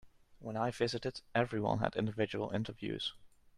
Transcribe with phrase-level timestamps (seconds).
[0.39, 3.13] When I visited everyone had individual interviews.